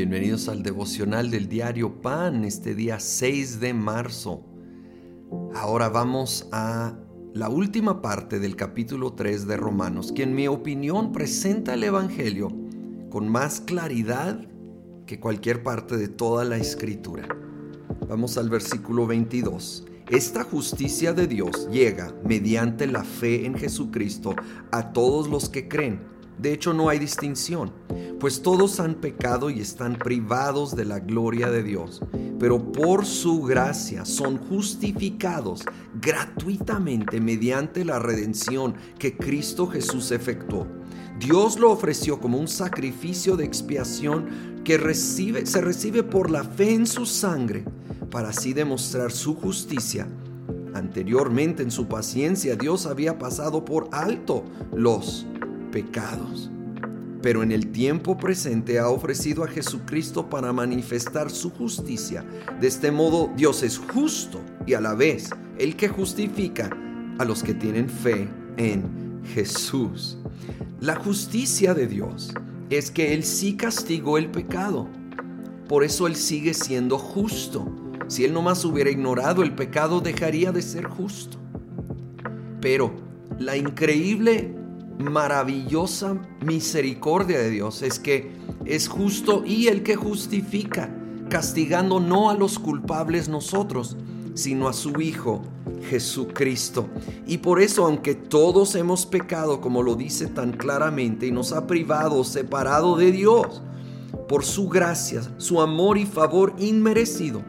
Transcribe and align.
Bienvenidos 0.00 0.48
al 0.48 0.62
devocional 0.62 1.30
del 1.30 1.46
diario 1.46 2.00
Pan, 2.00 2.46
este 2.46 2.74
día 2.74 2.98
6 2.98 3.60
de 3.60 3.74
marzo. 3.74 4.42
Ahora 5.54 5.90
vamos 5.90 6.48
a 6.52 6.96
la 7.34 7.50
última 7.50 8.00
parte 8.00 8.38
del 8.38 8.56
capítulo 8.56 9.12
3 9.12 9.46
de 9.46 9.58
Romanos, 9.58 10.12
que 10.12 10.22
en 10.22 10.34
mi 10.34 10.48
opinión 10.48 11.12
presenta 11.12 11.74
el 11.74 11.84
Evangelio 11.84 12.48
con 13.10 13.28
más 13.28 13.60
claridad 13.60 14.40
que 15.04 15.20
cualquier 15.20 15.62
parte 15.62 15.98
de 15.98 16.08
toda 16.08 16.46
la 16.46 16.56
escritura. 16.56 17.28
Vamos 18.08 18.38
al 18.38 18.48
versículo 18.48 19.06
22. 19.06 19.86
Esta 20.08 20.44
justicia 20.44 21.12
de 21.12 21.26
Dios 21.26 21.68
llega 21.70 22.14
mediante 22.24 22.86
la 22.86 23.04
fe 23.04 23.44
en 23.44 23.54
Jesucristo 23.54 24.34
a 24.70 24.94
todos 24.94 25.28
los 25.28 25.50
que 25.50 25.68
creen 25.68 26.00
de 26.40 26.54
hecho, 26.54 26.72
no 26.72 26.88
hay 26.88 26.98
distinción, 26.98 27.70
pues 28.18 28.40
todos 28.40 28.80
han 28.80 28.94
pecado 28.94 29.50
y 29.50 29.60
están 29.60 29.96
privados 29.96 30.74
de 30.74 30.86
la 30.86 30.98
gloria 30.98 31.50
de 31.50 31.62
Dios, 31.62 32.00
pero 32.38 32.72
por 32.72 33.04
su 33.04 33.42
gracia 33.42 34.06
son 34.06 34.38
justificados 34.38 35.64
gratuitamente 36.00 37.20
mediante 37.20 37.84
la 37.84 37.98
redención 37.98 38.74
que 38.98 39.18
Cristo 39.18 39.66
Jesús 39.66 40.10
efectuó. 40.12 40.66
Dios 41.18 41.58
lo 41.58 41.70
ofreció 41.70 42.18
como 42.18 42.38
un 42.38 42.48
sacrificio 42.48 43.36
de 43.36 43.44
expiación 43.44 44.62
que 44.64 44.78
recibe, 44.78 45.44
se 45.44 45.60
recibe 45.60 46.02
por 46.02 46.30
la 46.30 46.44
fe 46.44 46.72
en 46.72 46.86
su 46.86 47.04
sangre, 47.04 47.64
para 48.10 48.30
así 48.30 48.54
demostrar 48.54 49.12
su 49.12 49.34
justicia. 49.34 50.08
Anteriormente 50.72 51.62
en 51.62 51.70
su 51.70 51.86
paciencia 51.86 52.56
Dios 52.56 52.86
había 52.86 53.18
pasado 53.18 53.64
por 53.64 53.88
alto 53.92 54.44
los 54.72 55.26
pecados. 55.70 56.50
Pero 57.22 57.42
en 57.42 57.52
el 57.52 57.70
tiempo 57.70 58.16
presente 58.16 58.78
ha 58.78 58.88
ofrecido 58.88 59.44
a 59.44 59.48
Jesucristo 59.48 60.30
para 60.30 60.52
manifestar 60.52 61.30
su 61.30 61.50
justicia. 61.50 62.24
De 62.60 62.66
este 62.66 62.90
modo 62.90 63.30
Dios 63.36 63.62
es 63.62 63.78
justo 63.78 64.40
y 64.66 64.74
a 64.74 64.80
la 64.80 64.94
vez 64.94 65.30
el 65.58 65.76
que 65.76 65.88
justifica 65.88 66.70
a 67.18 67.24
los 67.24 67.42
que 67.42 67.52
tienen 67.52 67.90
fe 67.90 68.28
en 68.56 69.20
Jesús. 69.34 70.18
La 70.80 70.96
justicia 70.96 71.74
de 71.74 71.86
Dios 71.86 72.32
es 72.70 72.90
que 72.90 73.12
Él 73.12 73.24
sí 73.24 73.56
castigó 73.56 74.16
el 74.16 74.30
pecado. 74.30 74.88
Por 75.68 75.84
eso 75.84 76.06
Él 76.06 76.16
sigue 76.16 76.54
siendo 76.54 76.98
justo. 76.98 77.70
Si 78.08 78.24
Él 78.24 78.32
nomás 78.32 78.64
hubiera 78.64 78.90
ignorado 78.90 79.42
el 79.42 79.54
pecado, 79.54 80.00
dejaría 80.00 80.52
de 80.52 80.62
ser 80.62 80.86
justo. 80.86 81.36
Pero 82.62 82.94
la 83.38 83.56
increíble 83.56 84.54
maravillosa 85.00 86.16
misericordia 86.44 87.38
de 87.38 87.50
Dios 87.50 87.82
es 87.82 87.98
que 87.98 88.32
es 88.64 88.88
justo 88.88 89.42
y 89.44 89.68
el 89.68 89.82
que 89.82 89.96
justifica, 89.96 90.94
castigando 91.28 92.00
no 92.00 92.30
a 92.30 92.34
los 92.34 92.58
culpables 92.58 93.28
nosotros, 93.28 93.96
sino 94.34 94.68
a 94.68 94.72
su 94.72 95.00
Hijo 95.00 95.42
Jesucristo. 95.88 96.88
Y 97.26 97.38
por 97.38 97.60
eso, 97.60 97.86
aunque 97.86 98.14
todos 98.14 98.74
hemos 98.74 99.06
pecado, 99.06 99.60
como 99.60 99.82
lo 99.82 99.94
dice 99.94 100.26
tan 100.26 100.52
claramente, 100.52 101.26
y 101.26 101.30
nos 101.30 101.52
ha 101.52 101.66
privado, 101.66 102.24
separado 102.24 102.96
de 102.96 103.12
Dios, 103.12 103.62
por 104.28 104.44
su 104.44 104.68
gracia, 104.68 105.22
su 105.38 105.60
amor 105.60 105.98
y 105.98 106.06
favor 106.06 106.54
inmerecido, 106.58 107.42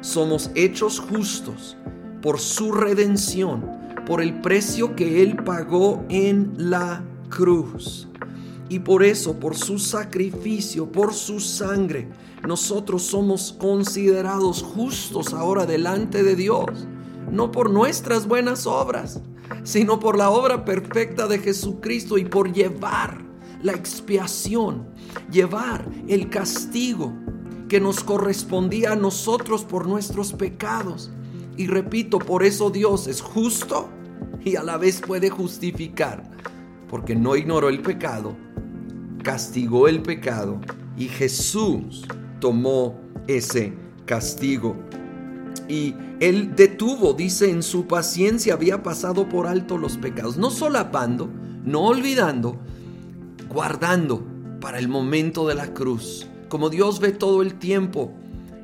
somos 0.00 0.50
hechos 0.54 1.00
justos 1.00 1.76
por 2.22 2.38
su 2.38 2.72
redención 2.72 3.77
por 4.08 4.22
el 4.22 4.40
precio 4.40 4.96
que 4.96 5.22
Él 5.22 5.36
pagó 5.44 6.02
en 6.08 6.54
la 6.56 7.04
cruz. 7.28 8.08
Y 8.70 8.78
por 8.78 9.02
eso, 9.04 9.38
por 9.38 9.54
su 9.54 9.78
sacrificio, 9.78 10.90
por 10.90 11.12
su 11.12 11.40
sangre, 11.40 12.08
nosotros 12.46 13.02
somos 13.02 13.54
considerados 13.58 14.62
justos 14.62 15.34
ahora 15.34 15.66
delante 15.66 16.22
de 16.22 16.36
Dios. 16.36 16.88
No 17.30 17.52
por 17.52 17.68
nuestras 17.68 18.26
buenas 18.26 18.66
obras, 18.66 19.20
sino 19.62 20.00
por 20.00 20.16
la 20.16 20.30
obra 20.30 20.64
perfecta 20.64 21.26
de 21.26 21.38
Jesucristo 21.40 22.16
y 22.16 22.24
por 22.24 22.50
llevar 22.50 23.22
la 23.62 23.72
expiación, 23.72 24.88
llevar 25.30 25.86
el 26.08 26.30
castigo 26.30 27.12
que 27.68 27.78
nos 27.78 28.02
correspondía 28.02 28.92
a 28.92 28.96
nosotros 28.96 29.66
por 29.66 29.86
nuestros 29.86 30.32
pecados. 30.32 31.10
Y 31.58 31.66
repito, 31.66 32.20
por 32.20 32.44
eso 32.44 32.70
Dios 32.70 33.08
es 33.08 33.20
justo 33.20 33.88
y 34.44 34.54
a 34.54 34.62
la 34.62 34.76
vez 34.76 35.00
puede 35.00 35.28
justificar, 35.28 36.22
porque 36.88 37.16
no 37.16 37.34
ignoró 37.34 37.68
el 37.68 37.82
pecado, 37.82 38.36
castigó 39.24 39.88
el 39.88 40.00
pecado 40.00 40.60
y 40.96 41.08
Jesús 41.08 42.06
tomó 42.38 43.00
ese 43.26 43.72
castigo. 44.06 44.76
Y 45.68 45.96
él 46.20 46.54
detuvo, 46.54 47.12
dice, 47.12 47.50
en 47.50 47.64
su 47.64 47.88
paciencia 47.88 48.54
había 48.54 48.84
pasado 48.84 49.28
por 49.28 49.48
alto 49.48 49.78
los 49.78 49.98
pecados, 49.98 50.38
no 50.38 50.52
solapando, 50.52 51.28
no 51.64 51.86
olvidando, 51.86 52.56
guardando 53.48 54.24
para 54.60 54.78
el 54.78 54.86
momento 54.86 55.48
de 55.48 55.56
la 55.56 55.74
cruz. 55.74 56.28
Como 56.48 56.70
Dios 56.70 57.00
ve 57.00 57.10
todo 57.10 57.42
el 57.42 57.54
tiempo, 57.54 58.12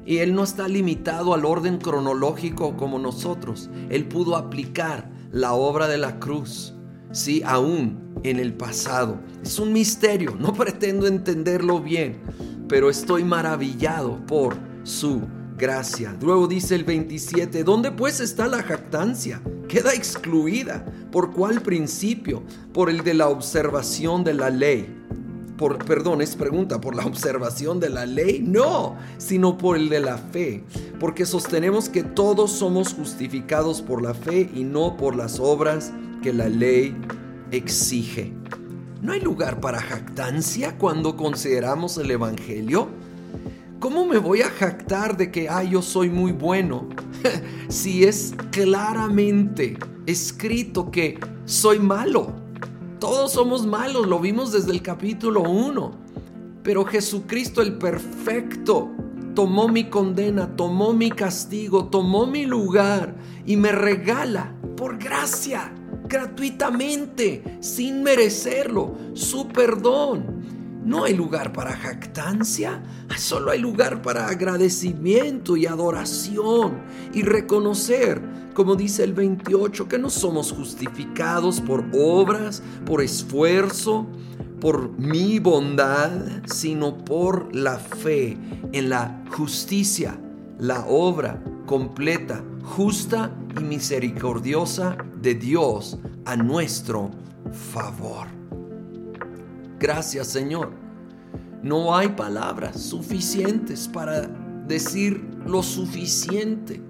y 0.06 0.18
Él 0.18 0.34
no 0.34 0.44
está 0.44 0.68
limitado 0.68 1.34
al 1.34 1.44
orden 1.44 1.78
cronológico 1.78 2.76
como 2.76 2.98
nosotros. 2.98 3.70
Él 3.90 4.06
pudo 4.06 4.36
aplicar 4.36 5.10
la 5.32 5.54
obra 5.54 5.88
de 5.88 5.98
la 5.98 6.18
cruz, 6.20 6.74
sí, 7.12 7.42
aún 7.44 8.20
en 8.22 8.38
el 8.38 8.54
pasado. 8.54 9.20
Es 9.42 9.58
un 9.58 9.72
misterio, 9.72 10.36
no 10.38 10.52
pretendo 10.54 11.06
entenderlo 11.06 11.80
bien, 11.80 12.20
pero 12.68 12.90
estoy 12.90 13.24
maravillado 13.24 14.24
por 14.26 14.56
su 14.82 15.22
gracia. 15.56 16.16
Luego 16.20 16.46
dice 16.46 16.74
el 16.74 16.84
27, 16.84 17.64
¿dónde 17.64 17.90
pues 17.90 18.20
está 18.20 18.46
la 18.46 18.62
jactancia? 18.62 19.40
Queda 19.68 19.94
excluida. 19.94 20.84
¿Por 21.10 21.32
cuál 21.32 21.62
principio? 21.62 22.42
Por 22.72 22.90
el 22.90 23.04
de 23.04 23.14
la 23.14 23.28
observación 23.28 24.24
de 24.24 24.34
la 24.34 24.50
ley 24.50 25.03
por, 25.56 25.84
perdón, 25.84 26.20
es 26.20 26.36
pregunta, 26.36 26.80
por 26.80 26.94
la 26.94 27.06
observación 27.06 27.80
de 27.80 27.90
la 27.90 28.06
ley, 28.06 28.42
no, 28.44 28.96
sino 29.18 29.56
por 29.56 29.76
el 29.76 29.88
de 29.88 30.00
la 30.00 30.18
fe, 30.18 30.64
porque 30.98 31.26
sostenemos 31.26 31.88
que 31.88 32.02
todos 32.02 32.50
somos 32.52 32.94
justificados 32.94 33.82
por 33.82 34.02
la 34.02 34.14
fe 34.14 34.50
y 34.54 34.64
no 34.64 34.96
por 34.96 35.16
las 35.16 35.38
obras 35.40 35.92
que 36.22 36.32
la 36.32 36.48
ley 36.48 36.96
exige. 37.50 38.32
¿No 39.02 39.12
hay 39.12 39.20
lugar 39.20 39.60
para 39.60 39.80
jactancia 39.80 40.78
cuando 40.78 41.16
consideramos 41.16 41.98
el 41.98 42.10
Evangelio? 42.10 42.88
¿Cómo 43.78 44.06
me 44.06 44.16
voy 44.16 44.40
a 44.40 44.48
jactar 44.48 45.18
de 45.18 45.30
que, 45.30 45.50
yo 45.70 45.82
soy 45.82 46.08
muy 46.08 46.32
bueno? 46.32 46.88
si 47.68 48.04
es 48.04 48.34
claramente 48.50 49.76
escrito 50.06 50.90
que 50.90 51.20
soy 51.44 51.78
malo. 51.80 52.43
Todos 53.04 53.32
somos 53.32 53.66
malos, 53.66 54.06
lo 54.06 54.18
vimos 54.18 54.50
desde 54.50 54.72
el 54.72 54.80
capítulo 54.80 55.42
1. 55.42 55.90
Pero 56.62 56.86
Jesucristo 56.86 57.60
el 57.60 57.76
perfecto 57.76 58.88
tomó 59.34 59.68
mi 59.68 59.90
condena, 59.90 60.56
tomó 60.56 60.94
mi 60.94 61.10
castigo, 61.10 61.84
tomó 61.88 62.26
mi 62.26 62.46
lugar 62.46 63.14
y 63.44 63.58
me 63.58 63.72
regala 63.72 64.54
por 64.74 64.96
gracia, 64.96 65.70
gratuitamente, 66.08 67.58
sin 67.60 68.02
merecerlo, 68.02 68.94
su 69.12 69.48
perdón. 69.48 70.33
No 70.84 71.04
hay 71.04 71.14
lugar 71.14 71.52
para 71.52 71.72
jactancia, 71.72 72.82
solo 73.16 73.50
hay 73.50 73.60
lugar 73.60 74.02
para 74.02 74.28
agradecimiento 74.28 75.56
y 75.56 75.66
adoración 75.66 76.82
y 77.12 77.22
reconocer 77.22 78.20
como 78.54 78.76
dice 78.76 79.02
el 79.02 79.12
28, 79.12 79.88
que 79.88 79.98
no 79.98 80.08
somos 80.08 80.52
justificados 80.52 81.60
por 81.60 81.84
obras, 81.92 82.62
por 82.86 83.02
esfuerzo, 83.02 84.06
por 84.60 84.96
mi 84.98 85.40
bondad, 85.40 86.10
sino 86.46 86.96
por 86.96 87.54
la 87.54 87.78
fe 87.78 88.38
en 88.72 88.88
la 88.88 89.24
justicia, 89.36 90.18
la 90.58 90.86
obra 90.86 91.42
completa, 91.66 92.42
justa 92.62 93.34
y 93.60 93.64
misericordiosa 93.64 94.96
de 95.20 95.34
Dios 95.34 95.98
a 96.24 96.36
nuestro 96.36 97.10
favor. 97.72 98.43
Gracias 99.84 100.28
Señor. 100.28 100.70
No 101.62 101.94
hay 101.94 102.08
palabras 102.08 102.80
suficientes 102.80 103.86
para 103.86 104.22
decir 104.66 105.22
lo 105.46 105.62
suficiente 105.62 106.80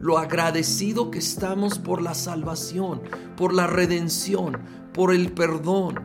lo 0.00 0.16
agradecido 0.16 1.10
que 1.10 1.18
estamos 1.18 1.80
por 1.80 2.00
la 2.00 2.14
salvación, 2.14 3.00
por 3.36 3.52
la 3.52 3.66
redención, 3.66 4.58
por 4.92 5.12
el 5.12 5.32
perdón. 5.32 5.98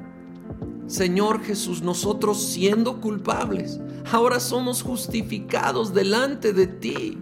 Señor 0.87 1.43
Jesús, 1.43 1.83
nosotros 1.83 2.43
siendo 2.43 2.99
culpables, 3.01 3.79
ahora 4.11 4.39
somos 4.39 4.81
justificados 4.81 5.93
delante 5.93 6.53
de 6.53 6.65
ti. 6.65 7.19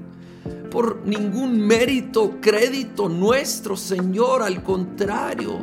Por 0.72 1.06
ningún 1.06 1.60
mérito, 1.60 2.38
crédito 2.39 3.10
nuestro, 3.10 3.75
Señor, 3.75 4.44
al 4.44 4.63
contrario, 4.63 5.60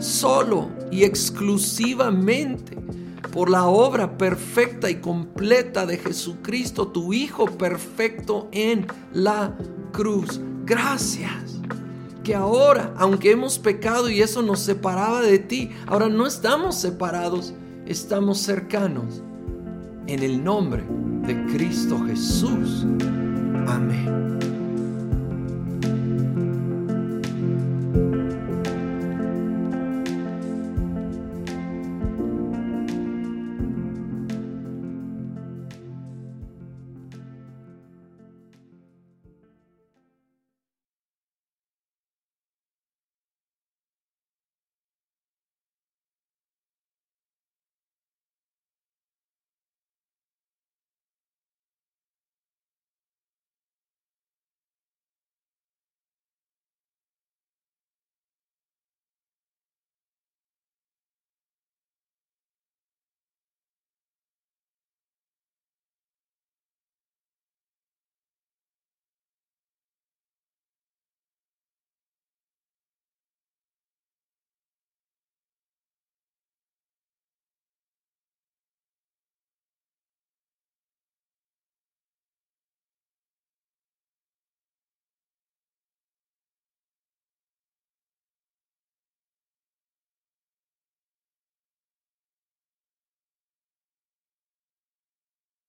solo 0.00 0.70
y 0.90 1.04
exclusivamente 1.04 2.76
por 3.32 3.48
la 3.48 3.66
obra 3.66 4.18
perfecta 4.18 4.90
y 4.90 4.96
completa 4.96 5.86
de 5.86 5.98
Jesucristo, 5.98 6.88
tu 6.88 7.12
Hijo 7.12 7.46
perfecto 7.46 8.48
en 8.50 8.86
la 9.12 9.56
cruz. 9.92 10.40
Gracias. 10.64 11.60
Que 12.24 12.34
ahora, 12.34 12.92
aunque 12.96 13.30
hemos 13.30 13.58
pecado 13.58 14.10
y 14.10 14.20
eso 14.20 14.42
nos 14.42 14.60
separaba 14.60 15.22
de 15.22 15.38
ti, 15.38 15.70
ahora 15.86 16.08
no 16.08 16.26
estamos 16.26 16.76
separados, 16.76 17.54
estamos 17.86 18.38
cercanos. 18.38 19.22
En 20.06 20.22
el 20.22 20.42
nombre 20.42 20.84
de 21.26 21.46
Cristo 21.46 22.00
Jesús. 22.06 22.84
Amén. 23.66 24.69